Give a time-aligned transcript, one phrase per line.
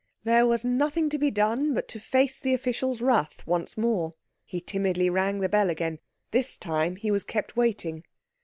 [0.23, 4.15] There was nothing to be done but to face the official's wrath once more.
[4.43, 5.99] He timidly rang the bell again.
[6.31, 8.03] This time he was kept waiting.